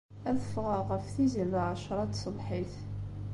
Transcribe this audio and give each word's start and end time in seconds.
Ad 0.29 0.37
ffɣeɣ 0.45 0.81
ɣef 0.91 1.03
tizi 1.13 1.43
n 1.45 1.49
lɛecṛa 1.53 2.03
n 2.07 2.11
tṣebḥit. 2.11 2.73